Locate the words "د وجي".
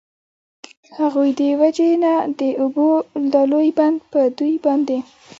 1.39-1.91